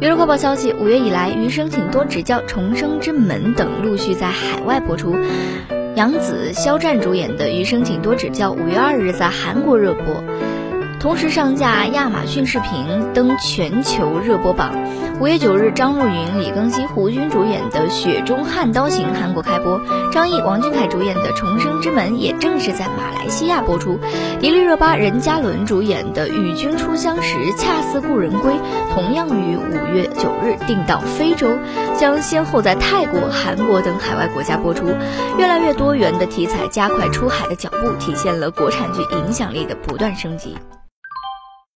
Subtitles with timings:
[0.00, 5.14] 娱乐快报消息，五月以来，《余生，请多指教》《重生之门》等陆续在海外播出。
[5.94, 10.24] 杨紫、肖战主演的《余生，请多指教》五月二日在韩国热播。
[11.00, 14.70] 同时上架亚马逊视频登全球热播榜。
[15.18, 19.80] 五月九日，张若昀、李庚希、胡军主演的《雪中悍刀行》韩国开播，
[20.12, 23.98] 张译、王俊凯主演的《重生之门》也正式在马来西亚播出。
[24.40, 28.52] 迪丽热巴、任嘉伦主演的《与君初相识，恰似故人归》
[28.92, 31.56] 同样于五月九日定到非洲，
[31.98, 34.84] 将先后在泰国、韩国等海外国家播出。
[35.38, 40.58] 越来越多元的题材加快出海的脚步，体现了国产剧影响力的不断升级。